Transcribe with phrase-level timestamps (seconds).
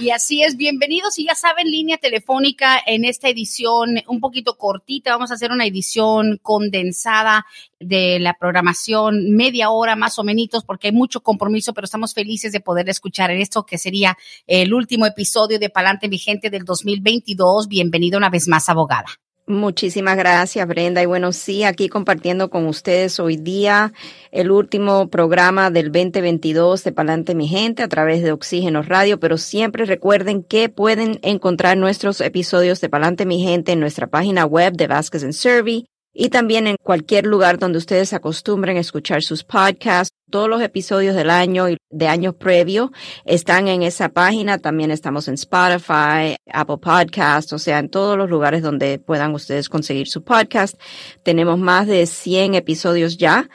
[0.00, 5.10] Y así es, bienvenidos y ya saben, línea telefónica en esta edición un poquito cortita,
[5.10, 7.44] vamos a hacer una edición condensada
[7.80, 12.52] de la programación, media hora más o menos, porque hay mucho compromiso, pero estamos felices
[12.52, 14.16] de poder escuchar en esto que sería
[14.46, 17.66] el último episodio de Palante Vigente del 2022.
[17.66, 19.08] Bienvenido una vez más, abogada.
[19.48, 21.02] Muchísimas gracias, Brenda.
[21.02, 23.94] Y bueno, sí, aquí compartiendo con ustedes hoy día
[24.30, 29.38] el último programa del 2022 de Palante Mi Gente a través de Oxígeno Radio, pero
[29.38, 34.74] siempre recuerden que pueden encontrar nuestros episodios de Palante Mi Gente en nuestra página web
[34.74, 39.44] de Vasquez and Survey y también en cualquier lugar donde ustedes acostumbren a escuchar sus
[39.44, 40.17] podcasts.
[40.30, 42.90] Todos los episodios del año y de años previos
[43.24, 44.58] están en esa página.
[44.58, 49.70] También estamos en Spotify, Apple Podcasts, o sea, en todos los lugares donde puedan ustedes
[49.70, 50.78] conseguir su podcast.
[51.22, 53.48] Tenemos más de 100 episodios ya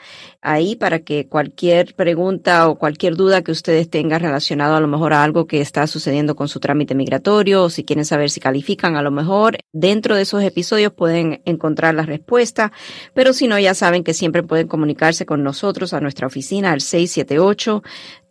[0.44, 5.14] ahí para que cualquier pregunta o cualquier duda que ustedes tengan relacionado a lo mejor
[5.14, 8.96] a algo que está sucediendo con su trámite migratorio o si quieren saber si califican,
[8.96, 12.72] a lo mejor dentro de esos episodios pueden encontrar la respuesta,
[13.14, 16.80] pero si no, ya saben que siempre pueden comunicarse con nosotros a nuestra oficina al
[16.80, 17.82] 678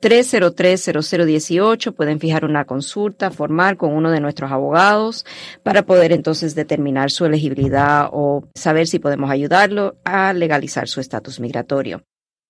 [0.03, 1.93] 303-0018.
[1.93, 5.25] Pueden fijar una consulta formal con uno de nuestros abogados
[5.63, 11.39] para poder entonces determinar su elegibilidad o saber si podemos ayudarlo a legalizar su estatus
[11.39, 12.03] migratorio.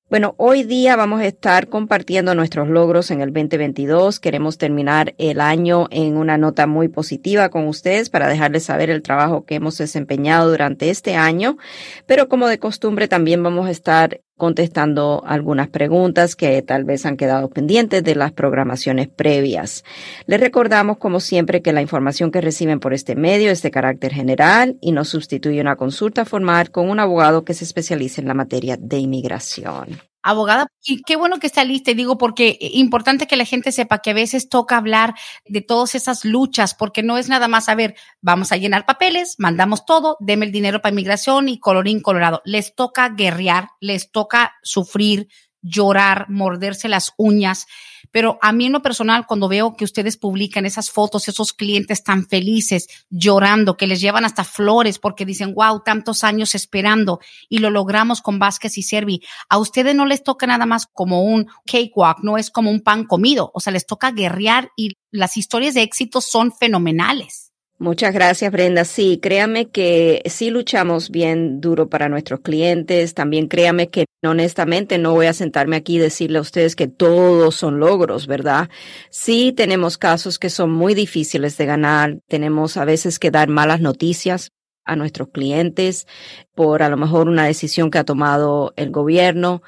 [0.09, 4.19] Bueno, hoy día vamos a estar compartiendo nuestros logros en el 2022.
[4.19, 9.01] Queremos terminar el año en una nota muy positiva con ustedes para dejarles saber el
[9.01, 11.57] trabajo que hemos desempeñado durante este año.
[12.05, 17.17] Pero como de costumbre también vamos a estar contestando algunas preguntas que tal vez han
[17.17, 19.83] quedado pendientes de las programaciones previas.
[20.25, 24.13] Les recordamos, como siempre, que la información que reciben por este medio es de carácter
[24.13, 28.33] general y no sustituye una consulta formal con un abogado que se especialice en la
[28.33, 30.67] materia de inmigración abogada.
[30.83, 34.11] Y qué bueno que está lista, digo, porque es importante que la gente sepa que
[34.11, 35.13] a veces toca hablar
[35.45, 39.35] de todas esas luchas, porque no es nada más, a ver, vamos a llenar papeles,
[39.37, 42.41] mandamos todo, deme el dinero para inmigración y colorín colorado.
[42.45, 45.27] Les toca guerrear, les toca sufrir,
[45.63, 47.65] llorar, morderse las uñas.
[48.11, 52.03] Pero a mí en lo personal, cuando veo que ustedes publican esas fotos, esos clientes
[52.03, 57.19] tan felices, llorando, que les llevan hasta flores porque dicen, wow, tantos años esperando
[57.49, 59.23] y lo logramos con Vázquez y Servi.
[59.49, 63.05] A ustedes no les toca nada más como un cakewalk, no es como un pan
[63.05, 63.51] comido.
[63.55, 67.52] O sea, les toca guerrear y las historias de éxito son fenomenales.
[67.79, 68.85] Muchas gracias, Brenda.
[68.85, 73.13] Sí, créame que sí luchamos bien duro para nuestros clientes.
[73.13, 77.55] También créame que honestamente no voy a sentarme aquí y decirle a ustedes que todos
[77.55, 78.69] son logros, ¿verdad?
[79.09, 82.19] Sí tenemos casos que son muy difíciles de ganar.
[82.29, 84.51] Tenemos a veces que dar malas noticias
[84.85, 86.07] a nuestros clientes
[86.55, 89.61] por a lo mejor una decisión que ha tomado el gobierno.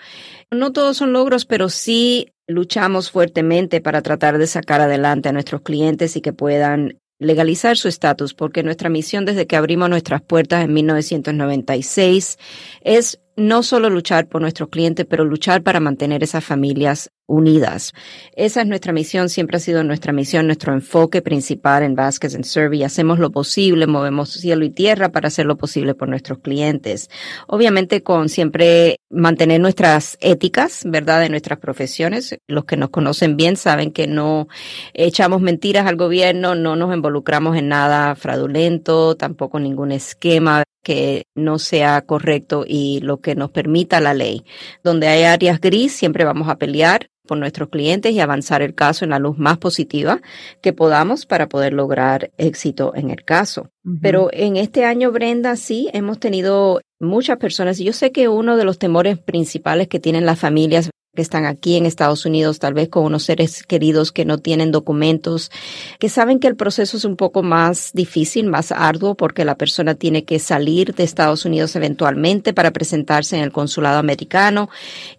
[0.52, 5.62] No todos son logros, pero sí luchamos fuertemente para tratar de sacar adelante a nuestros
[5.62, 10.64] clientes y que puedan legalizar su estatus, porque nuestra misión desde que abrimos nuestras puertas
[10.64, 12.38] en 1996
[12.82, 17.94] es no solo luchar por nuestros clientes, pero luchar para mantener esas familias unidas.
[18.36, 22.46] Esa es nuestra misión, siempre ha sido nuestra misión, nuestro enfoque principal en Vasquez and
[22.46, 22.84] Survey.
[22.84, 27.10] Hacemos lo posible, movemos cielo y tierra para hacer lo posible por nuestros clientes.
[27.48, 31.22] Obviamente con siempre mantener nuestras éticas, ¿verdad?
[31.22, 32.38] De nuestras profesiones.
[32.48, 34.48] Los que nos conocen bien saben que no
[34.94, 41.58] echamos mentiras al gobierno, no nos involucramos en nada fraudulento, tampoco ningún esquema que no
[41.58, 44.46] sea correcto y lo que nos permita la ley.
[44.84, 49.04] Donde hay áreas gris, siempre vamos a pelear por nuestros clientes y avanzar el caso
[49.04, 50.22] en la luz más positiva
[50.62, 53.72] que podamos para poder lograr éxito en el caso.
[54.00, 58.56] Pero en este año, Brenda, sí, hemos tenido muchas personas y yo sé que uno
[58.56, 62.74] de los temores principales que tienen las familias que están aquí en Estados Unidos, tal
[62.74, 65.52] vez con unos seres queridos que no tienen documentos,
[66.00, 69.96] que saben que el proceso es un poco más difícil, más arduo, porque la persona
[69.96, 74.70] tiene que salir de Estados Unidos eventualmente para presentarse en el consulado americano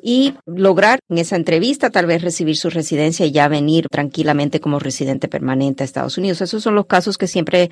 [0.01, 4.79] y lograr en esa entrevista tal vez recibir su residencia y ya venir tranquilamente como
[4.79, 6.41] residente permanente a Estados Unidos.
[6.41, 7.71] Esos son los casos que siempre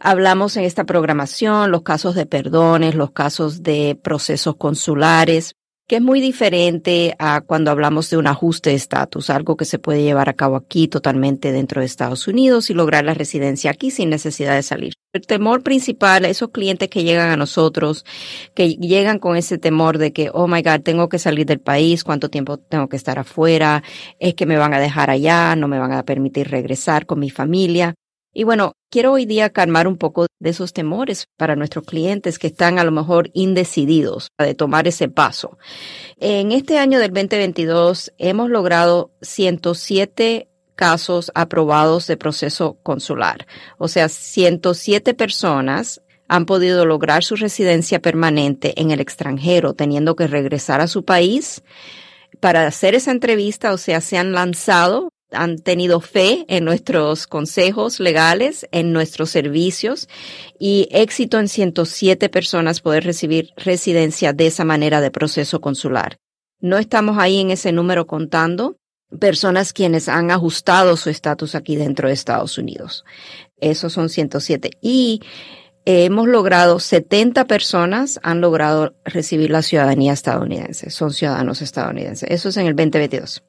[0.00, 6.02] hablamos en esta programación, los casos de perdones, los casos de procesos consulares que es
[6.02, 10.28] muy diferente a cuando hablamos de un ajuste de estatus, algo que se puede llevar
[10.28, 14.54] a cabo aquí totalmente dentro de Estados Unidos y lograr la residencia aquí sin necesidad
[14.54, 14.94] de salir.
[15.12, 18.04] El temor principal, esos clientes que llegan a nosotros,
[18.54, 22.02] que llegan con ese temor de que, oh my God, tengo que salir del país,
[22.02, 23.82] cuánto tiempo tengo que estar afuera,
[24.18, 27.30] es que me van a dejar allá, no me van a permitir regresar con mi
[27.30, 27.94] familia.
[28.34, 32.48] Y bueno, quiero hoy día calmar un poco de esos temores para nuestros clientes que
[32.48, 35.56] están a lo mejor indecididos de tomar ese paso.
[36.18, 43.46] En este año del 2022 hemos logrado 107 casos aprobados de proceso consular.
[43.78, 50.26] O sea, 107 personas han podido lograr su residencia permanente en el extranjero, teniendo que
[50.26, 51.62] regresar a su país
[52.40, 58.00] para hacer esa entrevista, o sea, se han lanzado han tenido fe en nuestros consejos
[58.00, 60.08] legales, en nuestros servicios
[60.58, 66.16] y éxito en 107 personas poder recibir residencia de esa manera de proceso consular.
[66.60, 68.76] No estamos ahí en ese número contando
[69.20, 73.04] personas quienes han ajustado su estatus aquí dentro de Estados Unidos.
[73.60, 74.70] Esos son 107.
[74.80, 75.20] Y
[75.84, 82.30] hemos logrado, 70 personas han logrado recibir la ciudadanía estadounidense, son ciudadanos estadounidenses.
[82.30, 83.42] Eso es en el 2022.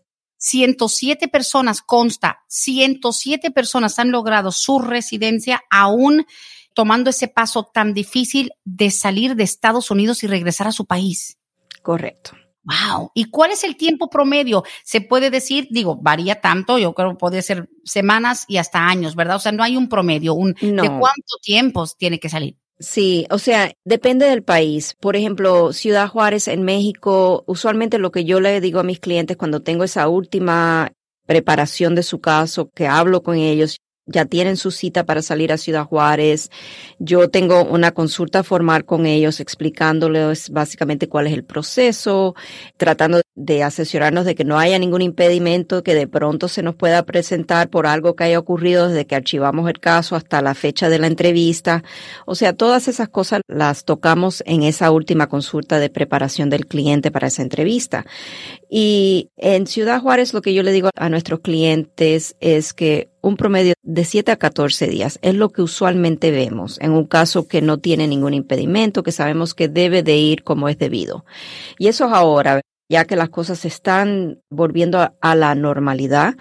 [0.45, 6.27] 107 personas, consta, 107 personas han logrado su residencia aún
[6.75, 11.39] tomando ese paso tan difícil de salir de Estados Unidos y regresar a su país.
[11.81, 12.33] Correcto.
[12.63, 13.09] Wow.
[13.15, 14.63] ¿Y cuál es el tiempo promedio?
[14.83, 19.15] Se puede decir, digo, varía tanto, yo creo que puede ser semanas y hasta años,
[19.15, 19.37] ¿verdad?
[19.37, 22.55] O sea, no hay un promedio, un de cuánto tiempo tiene que salir.
[22.79, 24.95] Sí, o sea, depende del país.
[24.99, 29.37] Por ejemplo, Ciudad Juárez en México, usualmente lo que yo le digo a mis clientes
[29.37, 30.91] cuando tengo esa última
[31.25, 35.57] preparación de su caso, que hablo con ellos, ya tienen su cita para salir a
[35.57, 36.51] Ciudad Juárez.
[36.99, 42.35] Yo tengo una consulta formal con ellos explicándoles básicamente cuál es el proceso,
[42.77, 47.03] tratando de asesorarnos de que no haya ningún impedimento que de pronto se nos pueda
[47.03, 50.99] presentar por algo que haya ocurrido desde que archivamos el caso hasta la fecha de
[50.99, 51.83] la entrevista.
[52.25, 57.11] O sea, todas esas cosas las tocamos en esa última consulta de preparación del cliente
[57.11, 58.05] para esa entrevista.
[58.69, 63.37] Y en Ciudad Juárez lo que yo le digo a nuestros clientes es que un
[63.37, 67.61] promedio de 7 a 14 días es lo que usualmente vemos en un caso que
[67.61, 71.25] no tiene ningún impedimento, que sabemos que debe de ir como es debido.
[71.79, 76.35] Y eso es ahora, ya que las cosas están volviendo a, a la normalidad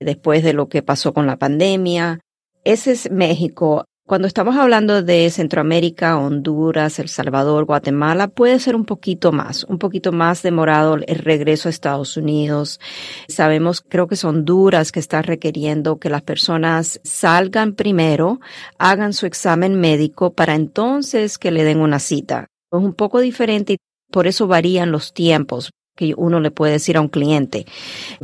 [0.00, 2.20] después de lo que pasó con la pandemia.
[2.64, 3.84] Ese es México.
[4.08, 9.78] Cuando estamos hablando de Centroamérica, Honduras, El Salvador, Guatemala, puede ser un poquito más, un
[9.78, 12.80] poquito más demorado el regreso a Estados Unidos.
[13.28, 18.40] Sabemos, creo que es Honduras que está requiriendo que las personas salgan primero,
[18.78, 22.46] hagan su examen médico para entonces que le den una cita.
[22.72, 23.78] Es un poco diferente y
[24.10, 27.66] por eso varían los tiempos que uno le puede decir a un cliente,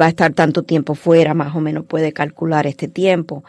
[0.00, 3.42] va a estar tanto tiempo fuera, más o menos puede calcular este tiempo.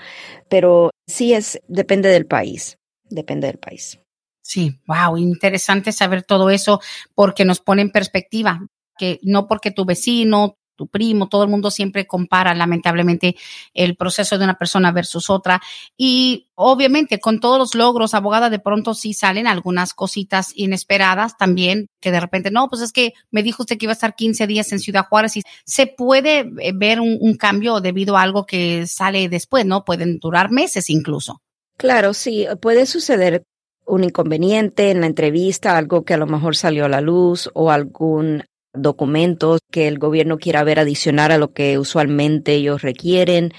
[0.49, 3.99] Pero sí es, depende del país, depende del país.
[4.41, 6.81] Sí, wow, interesante saber todo eso
[7.13, 8.65] porque nos pone en perspectiva
[8.97, 13.35] que no porque tu vecino, tu primo, todo el mundo siempre compara lamentablemente
[13.73, 15.61] el proceso de una persona versus otra.
[15.97, 21.87] Y obviamente con todos los logros, abogada, de pronto sí salen algunas cositas inesperadas también,
[21.99, 24.47] que de repente, no, pues es que me dijo usted que iba a estar 15
[24.47, 28.45] días en Ciudad Juárez y se puede eh, ver un, un cambio debido a algo
[28.45, 29.85] que sale después, ¿no?
[29.85, 31.41] Pueden durar meses incluso.
[31.77, 33.43] Claro, sí, puede suceder
[33.85, 37.71] un inconveniente en la entrevista, algo que a lo mejor salió a la luz o
[37.71, 38.43] algún
[38.75, 43.53] documentos que el gobierno quiera ver adicionar a lo que usualmente ellos requieren.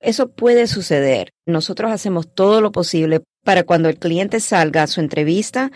[0.00, 1.32] Eso puede suceder.
[1.46, 5.70] Nosotros hacemos todo lo posible para cuando el cliente salga a su entrevista,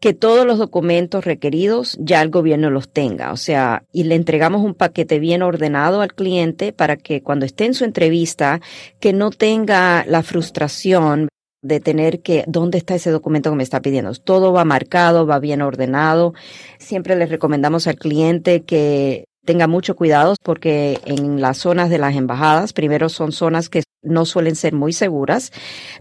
[0.00, 3.32] que todos los documentos requeridos ya el gobierno los tenga.
[3.32, 7.64] O sea, y le entregamos un paquete bien ordenado al cliente para que cuando esté
[7.64, 8.60] en su entrevista,
[9.00, 11.28] que no tenga la frustración
[11.62, 14.12] de tener que, ¿dónde está ese documento que me está pidiendo?
[14.14, 16.34] Todo va marcado, va bien ordenado.
[16.78, 22.14] Siempre les recomendamos al cliente que tenga mucho cuidado porque en las zonas de las
[22.14, 25.52] embajadas, primero son zonas que no suelen ser muy seguras.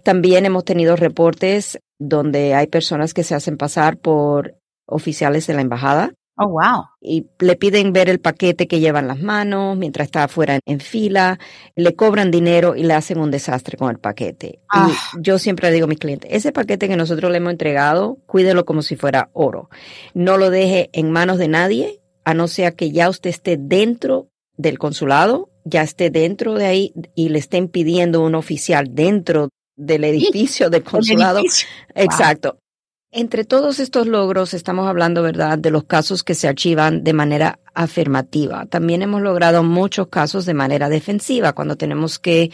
[0.03, 5.61] También hemos tenido reportes donde hay personas que se hacen pasar por oficiales de la
[5.61, 6.86] embajada Oh, wow.
[7.01, 11.39] Y le piden ver el paquete que llevan las manos mientras está afuera en, fila,
[11.75, 14.60] le cobran dinero y le hacen un desastre con el paquete.
[14.62, 14.91] Y ah.
[15.20, 18.65] yo siempre le digo a mis clientes, ese paquete que nosotros le hemos entregado, cuídelo
[18.65, 19.70] como si fuera oro.
[20.13, 24.29] No lo deje en manos de nadie, a no ser que ya usted esté dentro
[24.58, 30.03] del consulado, ya esté dentro de ahí y le estén pidiendo un oficial dentro del
[30.03, 31.41] edificio del consulado.
[31.96, 32.60] Exacto
[33.19, 37.57] Entre todos estos logros estamos hablando, ¿verdad?, de los casos que se archivan de manera
[37.74, 38.67] afirmativa.
[38.67, 42.51] También hemos logrado muchos casos de manera defensiva, cuando tenemos que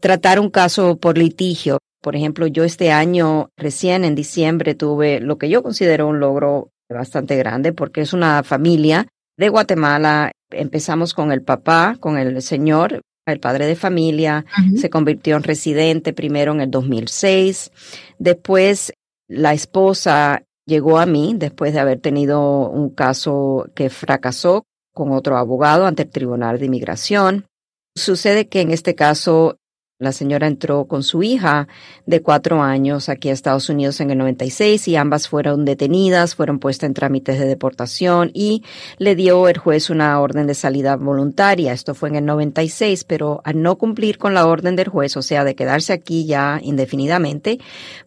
[0.00, 1.78] tratar un caso por litigio.
[2.00, 6.72] Por ejemplo, yo este año, recién en diciembre, tuve lo que yo considero un logro
[6.90, 9.06] bastante grande porque es una familia
[9.36, 10.32] de Guatemala.
[10.50, 14.44] Empezamos con el papá, con el señor, el padre de familia,
[14.74, 17.70] se convirtió en residente primero en el 2006.
[18.18, 18.92] Después
[19.32, 25.38] la esposa llegó a mí después de haber tenido un caso que fracasó con otro
[25.38, 27.46] abogado ante el Tribunal de Inmigración.
[27.94, 29.58] Sucede que en este caso
[30.02, 31.68] la señora entró con su hija
[32.06, 36.58] de cuatro años aquí a Estados Unidos en el 96 y ambas fueron detenidas, fueron
[36.58, 38.64] puestas en trámites de deportación y
[38.98, 41.72] le dio el juez una orden de salida voluntaria.
[41.72, 45.22] Esto fue en el 96, pero al no cumplir con la orden del juez, o
[45.22, 47.58] sea, de quedarse aquí ya indefinidamente,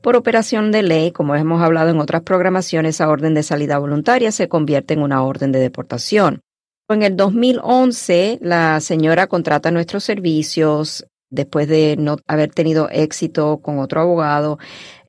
[0.02, 4.32] por operación de ley, como hemos hablado en otras programaciones, esa orden de salida voluntaria
[4.32, 6.42] se convierte en una orden de deportación.
[6.88, 13.80] En el 2011, la señora contrata nuestros servicios, después de no haber tenido éxito con
[13.80, 14.58] otro abogado.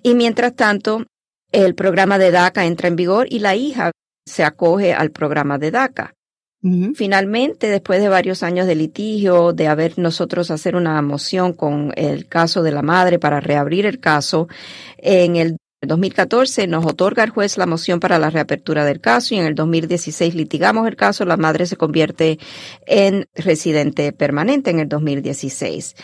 [0.02, 1.04] Y mientras tanto,
[1.52, 3.92] el programa de DACA entra en vigor y la hija
[4.26, 6.12] se acoge al programa de DACA.
[6.97, 12.26] Finalmente, después de varios años de litigio, de haber nosotros hacer una moción con el
[12.26, 14.49] caso de la madre para reabrir el caso,
[14.99, 19.38] en el 2014 nos otorga el juez la moción para la reapertura del caso y
[19.38, 21.26] en el 2016 litigamos el caso.
[21.26, 22.38] La madre se convierte
[22.87, 25.95] en residente permanente en el 2016.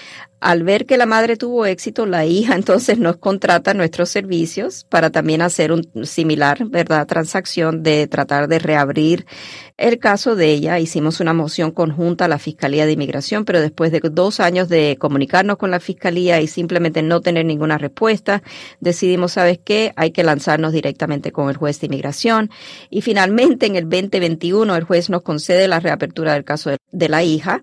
[0.43, 5.11] Al ver que la madre tuvo éxito, la hija entonces nos contrata nuestros servicios para
[5.11, 9.25] también hacer un similar, ¿verdad?, transacción de tratar de reabrir
[9.77, 10.81] el caso de ella.
[10.81, 14.97] Hicimos una moción conjunta a la Fiscalía de Inmigración, pero después de dos años de
[14.99, 18.43] comunicarnos con la Fiscalía y simplemente no tener ninguna respuesta,
[18.81, 19.93] decidimos, ¿sabes qué?
[19.97, 22.51] Hay que lanzarnos directamente con el juez de inmigración.
[22.91, 27.23] Y finalmente, en el 2021, el juez nos concede la reapertura del caso de la
[27.23, 27.63] hija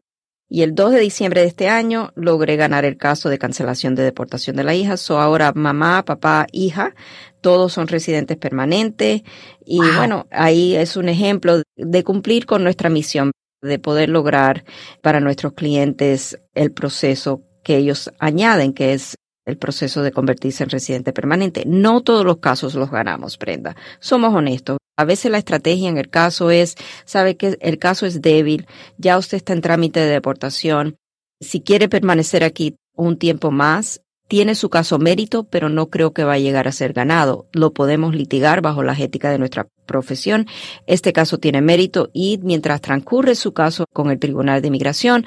[0.51, 4.01] y el 2 de diciembre de este año logré ganar el caso de cancelación de
[4.01, 4.97] deportación de la hija.
[4.97, 6.95] So ahora mamá, papá, hija,
[7.41, 9.21] todos son residentes permanentes.
[9.63, 14.65] Y bueno, ahí es un ejemplo de cumplir con nuestra misión, de poder lograr
[15.03, 19.15] para nuestros clientes el proceso que ellos añaden, que es
[19.49, 21.63] el proceso de convertirse en residente permanente.
[21.65, 23.75] No todos los casos los ganamos, Brenda.
[23.99, 24.77] Somos honestos.
[24.97, 26.75] A veces la estrategia en el caso es,
[27.05, 30.97] sabe que el caso es débil, ya usted está en trámite de deportación.
[31.39, 36.23] Si quiere permanecer aquí un tiempo más, tiene su caso mérito, pero no creo que
[36.23, 37.47] va a llegar a ser ganado.
[37.51, 40.45] Lo podemos litigar bajo la ética de nuestra profesión.
[40.85, 45.25] Este caso tiene mérito y mientras transcurre su caso con el Tribunal de Inmigración,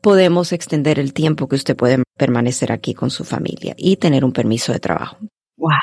[0.00, 4.32] podemos extender el tiempo que usted puede permanecer aquí con su familia y tener un
[4.32, 5.18] permiso de trabajo.
[5.56, 5.78] Wow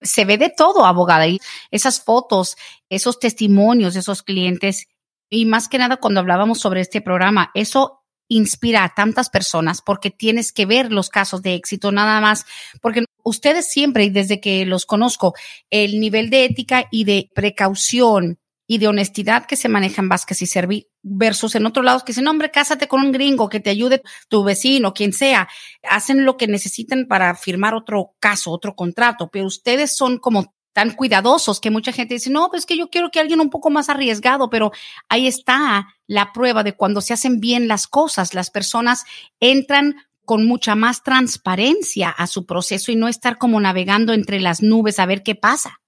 [0.00, 1.38] se ve de todo, abogada, y
[1.70, 2.56] esas fotos,
[2.88, 4.86] esos testimonios de esos clientes,
[5.30, 10.10] y más que nada cuando hablábamos sobre este programa, eso inspira a tantas personas porque
[10.10, 12.44] tienes que ver los casos de éxito nada más,
[12.80, 15.34] porque ustedes siempre, y desde que los conozco,
[15.70, 18.38] el nivel de ética y de precaución
[18.70, 22.12] y de honestidad que se maneja en Vázquez y Serví versus en otro lado que
[22.12, 25.48] dicen, hombre, cásate con un gringo que te ayude tu vecino, quien sea.
[25.82, 30.90] Hacen lo que necesitan para firmar otro caso, otro contrato, pero ustedes son como tan
[30.90, 33.88] cuidadosos que mucha gente dice, no, pues que yo quiero que alguien un poco más
[33.88, 34.70] arriesgado, pero
[35.08, 39.04] ahí está la prueba de cuando se hacen bien las cosas, las personas
[39.40, 39.96] entran
[40.26, 44.98] con mucha más transparencia a su proceso y no estar como navegando entre las nubes
[44.98, 45.80] a ver qué pasa.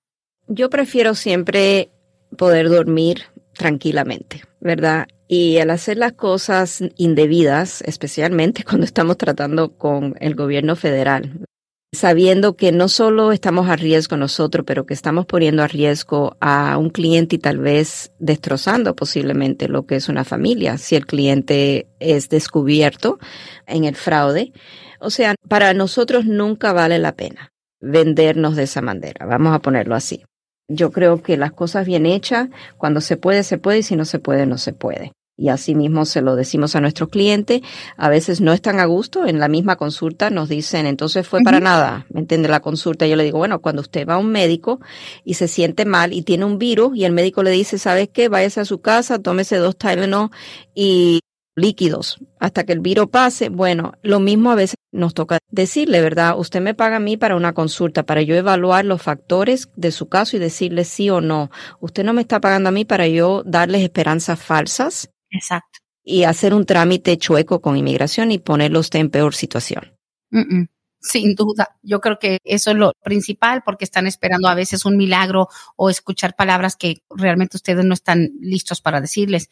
[0.49, 1.93] Yo prefiero siempre
[2.37, 3.23] poder dormir
[3.53, 5.07] tranquilamente, ¿verdad?
[5.29, 11.47] Y al hacer las cosas indebidas, especialmente cuando estamos tratando con el gobierno federal,
[11.93, 16.79] sabiendo que no solo estamos a riesgo nosotros, pero que estamos poniendo a riesgo a
[16.79, 21.89] un cliente y tal vez destrozando posiblemente lo que es una familia si el cliente
[21.99, 23.19] es descubierto
[23.67, 24.53] en el fraude.
[25.01, 29.95] O sea, para nosotros nunca vale la pena vendernos de esa manera, vamos a ponerlo
[29.95, 30.23] así.
[30.73, 32.49] Yo creo que las cosas bien hechas,
[32.79, 35.13] cuando se puede, se puede y si no se puede, no se puede.
[35.37, 37.63] Y así mismo se lo decimos a nuestros clientes.
[37.97, 39.27] A veces no están a gusto.
[39.27, 42.07] En la misma consulta nos dicen, entonces fue para nada.
[42.11, 43.07] ¿Me entiende la consulta?
[43.07, 44.81] Yo le digo, bueno, cuando usted va a un médico
[45.25, 48.29] y se siente mal y tiene un virus y el médico le dice, ¿sabes qué?
[48.29, 50.29] Váyase a su casa, tómese dos Tylenol
[50.75, 51.21] y
[51.61, 53.49] líquidos hasta que el virus pase.
[53.49, 56.39] Bueno, lo mismo a veces nos toca decirle, ¿verdad?
[56.39, 60.09] Usted me paga a mí para una consulta, para yo evaluar los factores de su
[60.09, 61.51] caso y decirle sí o no.
[61.81, 65.11] Usted no me está pagando a mí para yo darles esperanzas falsas.
[65.31, 65.79] Exacto.
[66.03, 69.97] Y hacer un trámite chueco con inmigración y ponerlo usted en peor situación.
[71.03, 74.99] Sin duda, yo creo que eso es lo principal porque están esperando a veces un
[74.99, 79.49] milagro o escuchar palabras que realmente ustedes no están listos para decirles.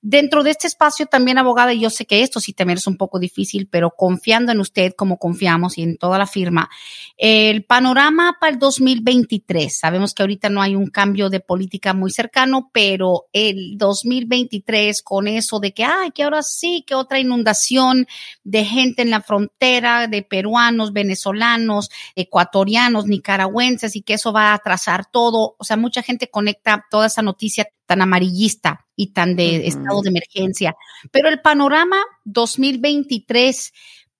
[0.00, 2.96] Dentro de este espacio también, abogada, y yo sé que esto sí también es un
[2.96, 6.70] poco difícil, pero confiando en usted como confiamos y en toda la firma,
[7.16, 12.12] el panorama para el 2023, sabemos que ahorita no hay un cambio de política muy
[12.12, 18.06] cercano, pero el 2023 con eso de que, ay, que ahora sí, que otra inundación
[18.44, 24.54] de gente en la frontera, de peruanos, venezolanos, ecuatorianos, nicaragüenses, y que eso va a
[24.54, 25.56] atrasar todo.
[25.58, 30.10] O sea, mucha gente conecta toda esa noticia tan amarillista y tan de estado de
[30.10, 30.74] emergencia.
[31.12, 33.72] Pero el panorama 2023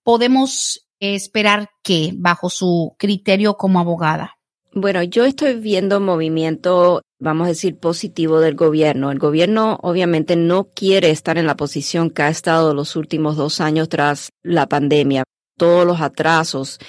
[0.03, 4.37] podemos esperar que bajo su criterio como abogada.
[4.71, 9.11] Bueno, yo estoy viendo movimiento, vamos a decir, positivo del gobierno.
[9.11, 13.59] El gobierno obviamente no quiere estar en la posición que ha estado los últimos dos
[13.59, 15.23] años tras la pandemia.
[15.57, 16.79] Todos los atrasos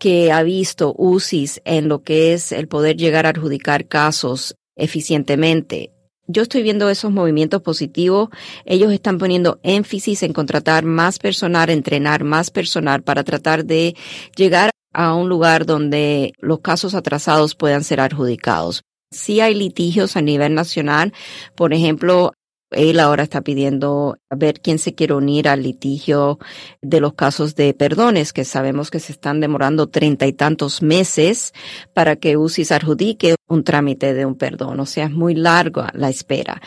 [0.00, 5.92] que ha visto UCIS en lo que es el poder llegar a adjudicar casos eficientemente
[6.28, 8.28] yo estoy viendo esos movimientos positivos.
[8.64, 13.96] Ellos están poniendo énfasis en contratar más personal, entrenar más personal para tratar de
[14.36, 18.82] llegar a un lugar donde los casos atrasados puedan ser adjudicados.
[19.10, 21.14] Sí hay litigios a nivel nacional.
[21.54, 22.32] Por ejemplo,
[22.70, 26.38] él ahora está pidiendo a ver quién se quiere unir al litigio
[26.82, 31.52] de los casos de perdones, que sabemos que se están demorando treinta y tantos meses
[31.94, 34.80] para que UCIS adjudique un trámite de un perdón.
[34.80, 36.60] O sea, es muy larga la espera.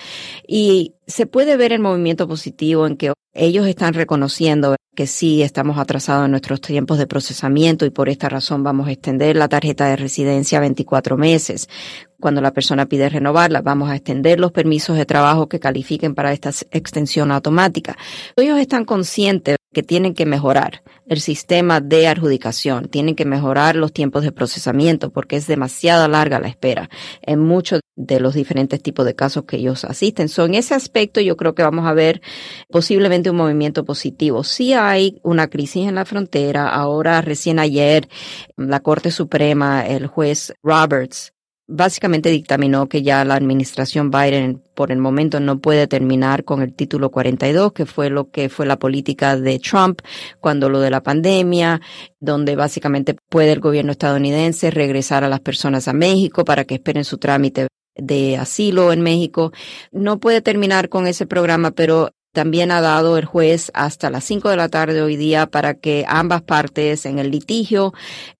[0.47, 5.77] Y se puede ver el movimiento positivo en que ellos están reconociendo que sí estamos
[5.77, 9.87] atrasados en nuestros tiempos de procesamiento y por esta razón vamos a extender la tarjeta
[9.87, 11.69] de residencia a 24 meses.
[12.21, 16.31] Cuando la persona pide renovarla, vamos a extender los permisos de trabajo que califiquen para
[16.31, 17.97] esta extensión automática.
[18.37, 23.93] Ellos están conscientes que tienen que mejorar el sistema de adjudicación, tienen que mejorar los
[23.93, 26.89] tiempos de procesamiento porque es demasiado larga la espera
[27.21, 30.27] en muchos de los diferentes tipos de casos que ellos asisten.
[30.29, 32.21] So, en ese aspecto yo creo que vamos a ver
[32.69, 34.43] posiblemente un movimiento positivo.
[34.43, 36.69] Sí hay una crisis en la frontera.
[36.69, 38.09] Ahora, recién ayer,
[38.57, 41.33] la Corte Suprema, el juez Roberts,
[41.71, 46.73] básicamente dictaminó que ya la administración Biden por el momento no puede terminar con el
[46.73, 50.01] título 42, que fue lo que fue la política de Trump
[50.39, 51.81] cuando lo de la pandemia,
[52.19, 57.05] donde básicamente puede el gobierno estadounidense regresar a las personas a México para que esperen
[57.05, 59.51] su trámite de asilo en México.
[59.91, 64.49] No puede terminar con ese programa, pero también ha dado el juez hasta las 5
[64.49, 67.93] de la tarde hoy día para que ambas partes en el litigio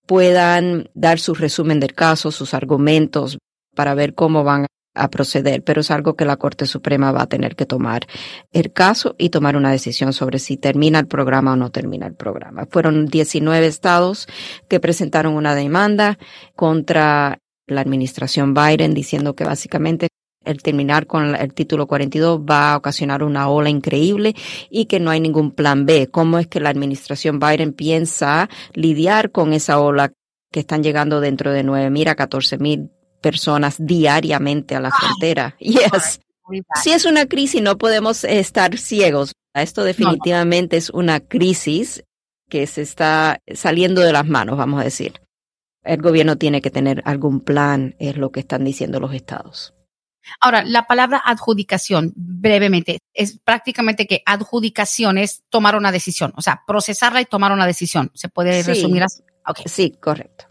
[0.05, 3.37] puedan dar su resumen del caso, sus argumentos
[3.75, 7.27] para ver cómo van a proceder, pero es algo que la Corte Suprema va a
[7.27, 8.07] tener que tomar
[8.51, 12.15] el caso y tomar una decisión sobre si termina el programa o no termina el
[12.15, 12.67] programa.
[12.69, 14.27] Fueron 19 estados
[14.67, 16.17] que presentaron una demanda
[16.55, 20.09] contra la administración Biden diciendo que básicamente
[20.43, 24.35] el terminar con el título 42 va a ocasionar una ola increíble
[24.69, 26.07] y que no hay ningún plan B.
[26.07, 30.13] ¿Cómo es que la administración Biden piensa lidiar con esa ola
[30.51, 32.89] que están llegando dentro de 9.000 a 14.000
[33.21, 35.55] personas diariamente a la frontera?
[35.59, 36.19] Yes.
[36.81, 39.33] Si es una crisis, no podemos estar ciegos.
[39.53, 42.03] Esto definitivamente es una crisis
[42.49, 45.13] que se está saliendo de las manos, vamos a decir.
[45.83, 49.73] El gobierno tiene que tener algún plan, es lo que están diciendo los estados.
[50.39, 56.63] Ahora, la palabra adjudicación, brevemente, es prácticamente que adjudicación es tomar una decisión, o sea,
[56.65, 58.11] procesarla y tomar una decisión.
[58.13, 59.23] ¿Se puede resumir así?
[59.65, 60.45] Sí, correcto.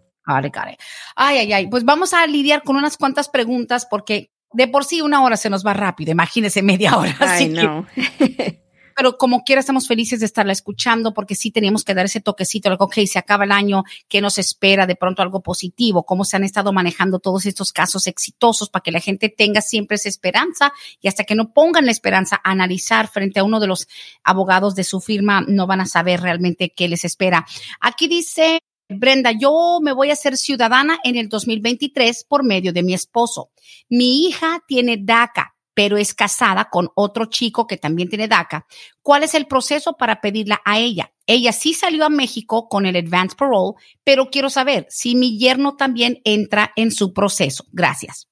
[1.17, 1.67] Ay, ay, ay.
[1.69, 5.51] Pues vamos a lidiar con unas cuantas preguntas porque de por sí una hora se
[5.51, 6.13] nos va rápido.
[6.13, 7.17] Imagínese media hora.
[7.21, 7.87] Ay, no.
[8.97, 12.69] pero como quiera estamos felices de estarla escuchando porque sí teníamos que dar ese toquecito,
[12.69, 14.87] algo, ok, se acaba el año, ¿qué nos espera?
[14.87, 18.93] De pronto algo positivo, cómo se han estado manejando todos estos casos exitosos para que
[18.93, 23.09] la gente tenga siempre esa esperanza y hasta que no pongan la esperanza a analizar
[23.09, 23.89] frente a uno de los
[24.25, 27.47] abogados de su firma, no van a saber realmente qué les espera.
[27.81, 28.61] Aquí dice
[28.93, 33.51] Brenda, yo me voy a ser ciudadana en el 2023 por medio de mi esposo.
[33.89, 38.67] Mi hija tiene DACA, pero es casada con otro chico que también tiene DACA.
[39.01, 41.11] ¿Cuál es el proceso para pedirla a ella?
[41.25, 45.77] Ella sí salió a México con el Advance Parole, pero quiero saber si mi yerno
[45.77, 47.65] también entra en su proceso.
[47.73, 48.29] Gracias.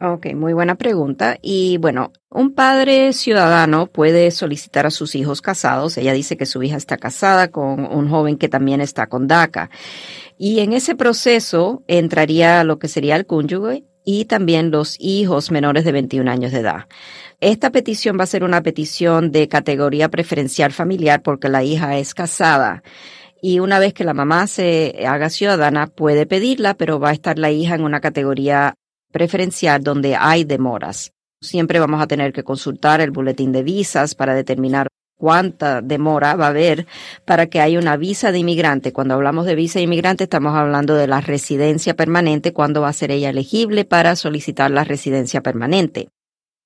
[0.00, 1.38] Ok, muy buena pregunta.
[1.40, 5.96] Y bueno, un padre ciudadano puede solicitar a sus hijos casados.
[5.98, 9.70] Ella dice que su hija está casada con un joven que también está con DACA.
[10.36, 15.84] Y en ese proceso entraría lo que sería el cónyuge y también los hijos menores
[15.84, 16.86] de 21 años de edad.
[17.40, 22.14] Esta petición va a ser una petición de categoría preferencial familiar porque la hija es
[22.14, 22.82] casada
[23.42, 27.38] y una vez que la mamá se haga ciudadana puede pedirla, pero va a estar
[27.38, 28.72] la hija en una categoría
[29.12, 31.12] preferencial donde hay demoras.
[31.42, 36.46] Siempre vamos a tener que consultar el boletín de visas para determinar cuánta demora va
[36.46, 36.86] a haber
[37.26, 38.92] para que haya una visa de inmigrante.
[38.92, 42.94] Cuando hablamos de visa de inmigrante estamos hablando de la residencia permanente, cuando va a
[42.94, 46.08] ser ella elegible para solicitar la residencia permanente.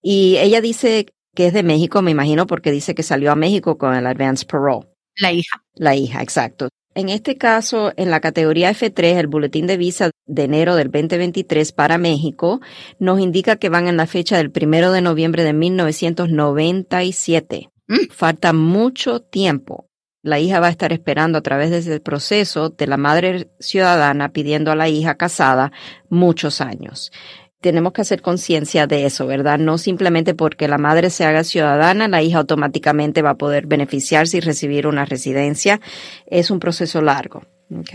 [0.01, 3.79] Y ella dice que es de México, me imagino, porque dice que salió a México
[3.79, 4.87] con el Advance Parole.
[5.17, 5.65] La hija.
[5.75, 6.69] La hija, exacto.
[6.95, 11.73] En este caso, en la categoría F3, el boletín de visa de enero del 2023
[11.73, 12.61] para México
[12.99, 17.72] nos indica que van en la fecha del primero de noviembre de 1997.
[17.93, 18.11] Mm.
[18.11, 19.89] Falta mucho tiempo.
[20.23, 24.33] La hija va a estar esperando a través de ese proceso de la madre ciudadana
[24.33, 25.73] pidiendo a la hija casada
[26.09, 27.11] muchos años
[27.63, 29.59] tenemos que hacer conciencia de eso, ¿verdad?
[29.59, 34.39] No simplemente porque la madre se haga ciudadana, la hija automáticamente va a poder beneficiarse
[34.39, 35.81] y recibir una residencia.
[36.27, 37.45] Es un proceso largo.
[37.71, 37.95] Ok.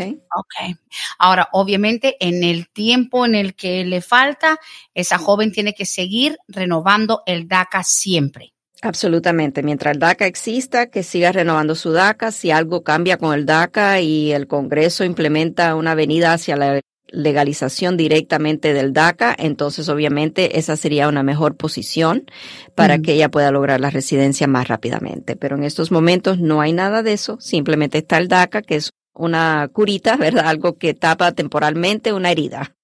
[1.20, 4.58] Ahora, obviamente, en el tiempo en el que le falta,
[4.96, 8.54] esa joven tiene que seguir renovando el DACA siempre.
[8.82, 9.63] Absolutamente.
[9.63, 12.32] Mientras el DACA exista, que siga renovando su DACA.
[12.32, 17.98] Si algo cambia con el DACA y el Congreso implementa una venida hacia la legalización
[17.98, 22.26] directamente del DACA, entonces obviamente esa sería una mejor posición
[22.76, 25.36] para que ella pueda lograr la residencia más rápidamente.
[25.36, 28.92] Pero en estos momentos no hay nada de eso, simplemente está el DACA, que es
[29.13, 30.48] una curita, ¿verdad?
[30.48, 32.77] Algo que tapa temporalmente una herida.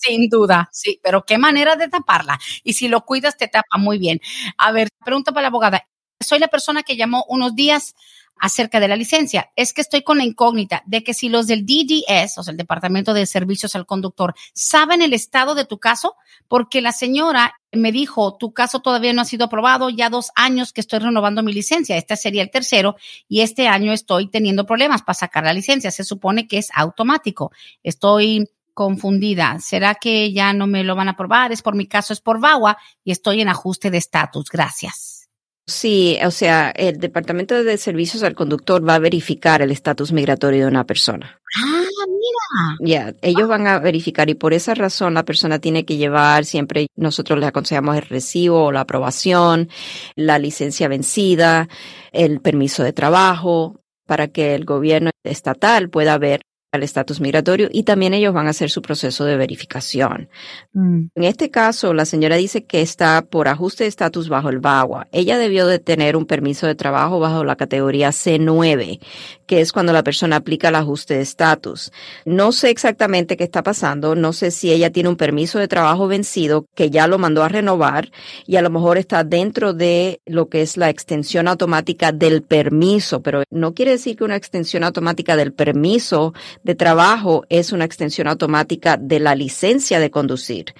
[0.00, 2.38] Sin duda, sí, pero qué manera de taparla.
[2.62, 4.20] Y si lo cuidas, te tapa muy bien.
[4.56, 5.88] A ver, pregunta para la abogada.
[6.20, 7.96] Soy la persona que llamó unos días
[8.40, 9.50] acerca de la licencia.
[9.56, 12.56] Es que estoy con la incógnita de que si los del DDS, o sea, el
[12.56, 16.14] Departamento de Servicios al Conductor, saben el estado de tu caso,
[16.46, 20.72] porque la señora me dijo, tu caso todavía no ha sido aprobado, ya dos años
[20.72, 22.96] que estoy renovando mi licencia, este sería el tercero,
[23.28, 25.90] y este año estoy teniendo problemas para sacar la licencia.
[25.90, 27.50] Se supone que es automático.
[27.82, 29.58] Estoy confundida.
[29.58, 31.50] ¿Será que ya no me lo van a aprobar?
[31.50, 34.48] Es por mi caso, es por VAWA y estoy en ajuste de estatus.
[34.52, 35.26] Gracias.
[35.66, 40.62] Sí, o sea, el Departamento de Servicios al Conductor va a verificar el estatus migratorio
[40.62, 41.40] de una persona.
[41.60, 42.76] Ah, mira.
[42.88, 46.86] Ya, ellos van a verificar y por esa razón la persona tiene que llevar siempre,
[46.94, 49.68] nosotros le aconsejamos el recibo o la aprobación,
[50.14, 51.68] la licencia vencida,
[52.12, 57.84] el permiso de trabajo, para que el gobierno estatal pueda ver al estatus migratorio y
[57.84, 60.28] también ellos van a hacer su proceso de verificación.
[60.74, 61.06] Mm.
[61.14, 65.08] En este caso, la señora dice que está por ajuste de estatus bajo el VAWA.
[65.12, 69.00] Ella debió de tener un permiso de trabajo bajo la categoría C9,
[69.46, 71.90] que es cuando la persona aplica el ajuste de estatus.
[72.26, 76.06] No sé exactamente qué está pasando, no sé si ella tiene un permiso de trabajo
[76.06, 78.10] vencido que ya lo mandó a renovar
[78.46, 83.22] y a lo mejor está dentro de lo que es la extensión automática del permiso,
[83.22, 88.28] pero no quiere decir que una extensión automática del permiso de trabajo es una extensión
[88.28, 90.74] automática de la licencia de conducir.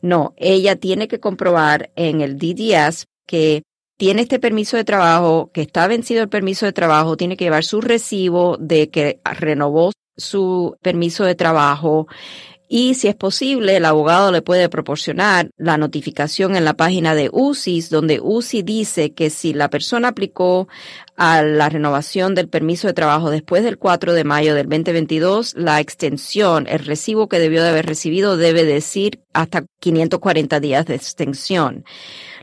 [0.00, 3.62] No, ella tiene que comprobar en el DDS que
[3.96, 7.64] tiene este permiso de trabajo, que está vencido el permiso de trabajo, tiene que llevar
[7.64, 12.08] su recibo de que renovó su permiso de trabajo,
[12.74, 17.28] y si es posible, el abogado le puede proporcionar la notificación en la página de
[17.30, 20.68] UCIS, donde UCI dice que si la persona aplicó
[21.14, 25.80] a la renovación del permiso de trabajo después del 4 de mayo del 2022, la
[25.80, 31.84] extensión, el recibo que debió de haber recibido debe decir hasta 540 días de extensión.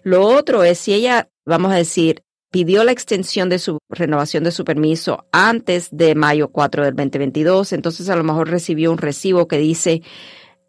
[0.04, 4.52] Lo otro es si ella, vamos a decir, pidió la extensión de su renovación de
[4.52, 9.48] su permiso antes de mayo 4 del 2022, entonces a lo mejor recibió un recibo
[9.48, 10.02] que dice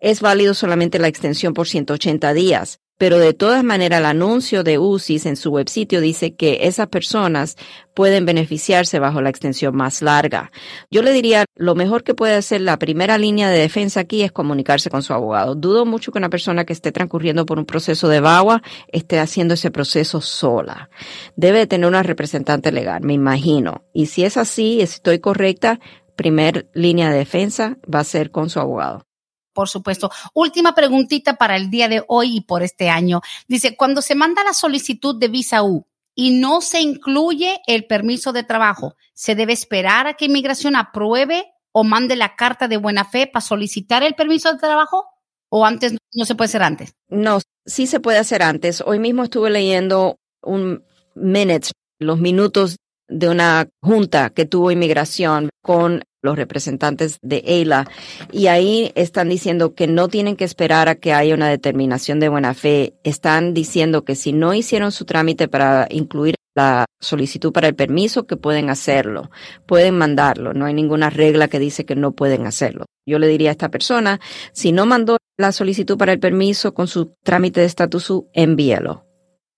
[0.00, 4.78] es válido solamente la extensión por 180 días pero de todas maneras el anuncio de
[4.78, 7.56] UCIS en su websitio dice que esas personas
[7.94, 10.52] pueden beneficiarse bajo la extensión más larga.
[10.90, 14.32] Yo le diría, lo mejor que puede hacer la primera línea de defensa aquí es
[14.32, 15.54] comunicarse con su abogado.
[15.54, 19.54] Dudo mucho que una persona que esté transcurriendo por un proceso de VAWA esté haciendo
[19.54, 20.90] ese proceso sola.
[21.36, 23.82] Debe tener una representante legal, me imagino.
[23.94, 25.80] Y si es así, si estoy correcta,
[26.16, 29.06] primer línea de defensa va a ser con su abogado
[29.52, 30.10] por supuesto.
[30.34, 33.20] Última preguntita para el día de hoy y por este año.
[33.48, 38.32] Dice, cuando se manda la solicitud de visa U y no se incluye el permiso
[38.32, 43.04] de trabajo, ¿se debe esperar a que inmigración apruebe o mande la carta de buena
[43.04, 45.06] fe para solicitar el permiso de trabajo?
[45.48, 46.94] ¿O antes no se puede hacer antes?
[47.08, 48.82] No, sí se puede hacer antes.
[48.86, 50.84] Hoy mismo estuve leyendo un
[51.14, 52.76] minutes, los minutos
[53.10, 57.88] de una junta que tuvo inmigración con los representantes de EILA
[58.30, 62.28] y ahí están diciendo que no tienen que esperar a que haya una determinación de
[62.28, 62.94] buena fe.
[63.04, 68.26] Están diciendo que si no hicieron su trámite para incluir la solicitud para el permiso,
[68.26, 69.30] que pueden hacerlo,
[69.66, 72.86] pueden mandarlo, no hay ninguna regla que dice que no pueden hacerlo.
[73.06, 74.20] Yo le diría a esta persona,
[74.52, 79.06] si no mandó la solicitud para el permiso con su trámite de estatus, envíelo.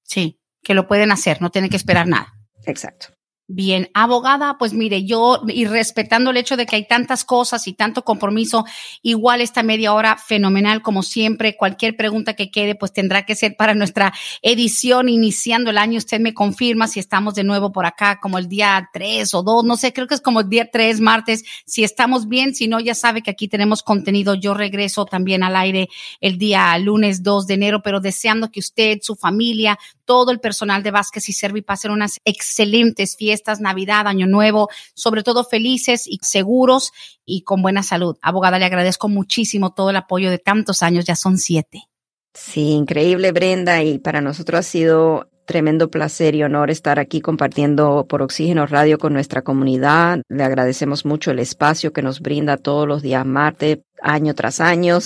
[0.04, 2.34] Sí, que lo pueden hacer, no tienen que esperar nada.
[2.66, 3.08] Exacto.
[3.54, 7.74] Bien, abogada, pues mire, yo y respetando el hecho de que hay tantas cosas y
[7.74, 8.64] tanto compromiso,
[9.02, 11.54] igual esta media hora fenomenal como siempre.
[11.54, 15.98] Cualquier pregunta que quede, pues tendrá que ser para nuestra edición iniciando el año.
[15.98, 19.64] Usted me confirma si estamos de nuevo por acá como el día 3 o 2,
[19.66, 21.44] no sé, creo que es como el día 3, martes.
[21.66, 24.34] Si estamos bien, si no, ya sabe que aquí tenemos contenido.
[24.34, 25.90] Yo regreso también al aire
[26.22, 30.82] el día lunes 2 de enero, pero deseando que usted, su familia, todo el personal
[30.82, 36.18] de Vázquez y Servi pasen unas excelentes fiestas, Navidad, Año Nuevo, sobre todo felices y
[36.22, 36.92] seguros
[37.24, 38.16] y con buena salud.
[38.22, 41.84] Abogada, le agradezco muchísimo todo el apoyo de tantos años, ya son siete.
[42.34, 48.06] Sí, increíble Brenda y para nosotros ha sido tremendo placer y honor estar aquí compartiendo
[48.08, 50.22] por Oxígeno Radio con nuestra comunidad.
[50.28, 54.98] Le agradecemos mucho el espacio que nos brinda todos los días martes año tras año.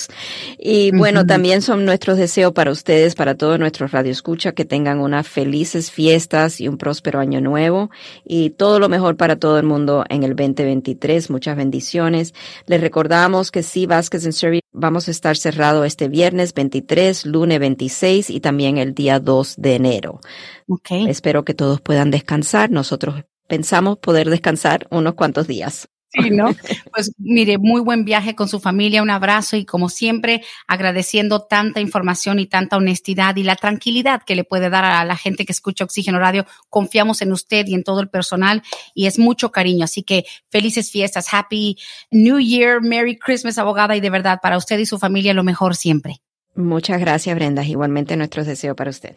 [0.58, 5.28] Y bueno, también son nuestros deseos para ustedes, para todos nuestros radioescuchas, que tengan unas
[5.28, 7.90] felices fiestas y un próspero año nuevo
[8.24, 11.30] y todo lo mejor para todo el mundo en el 2023.
[11.30, 12.34] Muchas bendiciones.
[12.66, 17.58] Les recordamos que sí, Vázquez en Service vamos a estar cerrado este viernes 23, lunes
[17.58, 20.20] 26 y también el día 2 de enero.
[20.68, 21.08] Okay.
[21.08, 22.70] Espero que todos puedan descansar.
[22.70, 25.88] Nosotros pensamos poder descansar unos cuantos días.
[26.08, 26.54] Sí, ¿no?
[26.92, 31.80] Pues mire, muy buen viaje con su familia, un abrazo y como siempre agradeciendo tanta
[31.80, 35.52] información y tanta honestidad y la tranquilidad que le puede dar a la gente que
[35.52, 36.46] escucha Oxígeno Radio.
[36.70, 38.62] Confiamos en usted y en todo el personal
[38.94, 39.84] y es mucho cariño.
[39.84, 41.76] Así que felices fiestas, Happy
[42.10, 45.76] New Year, Merry Christmas, abogada y de verdad para usted y su familia lo mejor
[45.76, 46.22] siempre.
[46.54, 47.62] Muchas gracias, Brenda.
[47.64, 49.16] Igualmente nuestros deseos para usted.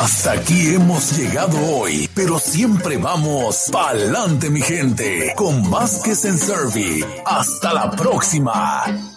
[0.00, 7.04] Hasta aquí hemos llegado hoy, pero siempre vamos pa'lante, mi gente, con Vázquez en Servi.
[7.24, 9.15] Hasta la próxima.